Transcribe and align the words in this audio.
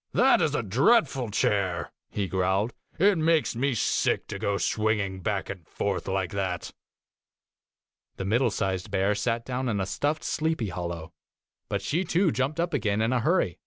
* 0.00 0.12
That 0.12 0.42
is 0.42 0.54
a 0.54 0.62
dreadful 0.62 1.30
chair,' 1.30 1.90
he 2.10 2.28
growled.' 2.28 2.74
It 2.98 3.16
makes 3.16 3.56
me 3.56 3.72
sick 3.72 4.26
to 4.26 4.38
go 4.38 4.58
swinging 4.58 5.22
back 5.22 5.48
and 5.48 5.66
forth 5.66 6.06
like 6.06 6.30
that.' 6.32 6.72
The 8.16 8.26
middle 8.26 8.50
sized 8.50 8.90
bear 8.90 9.14
sat 9.14 9.46
down 9.46 9.66
in 9.66 9.80
a 9.80 9.86
stuffed 9.86 10.24
sleepy 10.24 10.68
hollow, 10.68 11.14
but 11.70 11.80
she 11.80 12.04
too 12.04 12.30
jumped 12.32 12.60
up 12.60 12.74
again 12.74 13.00
in 13.00 13.14
a 13.14 13.20
hurry. 13.20 13.60